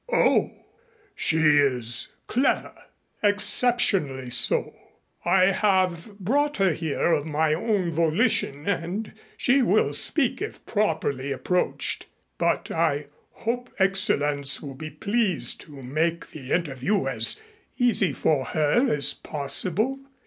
"Oh! 0.11 0.51
She 1.13 1.37
is 1.37 2.07
clever?" 2.25 2.73
"Exceptionally 3.21 4.31
so. 4.31 4.73
I 5.23 5.51
have 5.51 6.17
brought 6.17 6.57
her 6.57 6.73
here 6.73 7.11
of 7.11 7.27
my 7.27 7.53
own 7.53 7.91
volition 7.91 8.67
and 8.67 9.13
she 9.37 9.61
will 9.61 9.93
speak 9.93 10.41
if 10.41 10.65
properly 10.65 11.31
approached, 11.31 12.07
but 12.39 12.71
I 12.71 13.09
hope 13.45 13.69
Excellenz 13.77 14.59
will 14.59 14.73
be 14.73 14.89
pleased 14.89 15.61
to 15.61 15.83
make 15.83 16.31
the 16.31 16.51
interview 16.51 17.05
as 17.05 17.39
easy 17.77 18.11
for 18.11 18.43
her 18.45 18.91
as 18.91 19.13
possible. 19.13 19.99